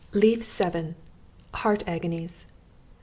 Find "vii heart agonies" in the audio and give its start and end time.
0.57-2.47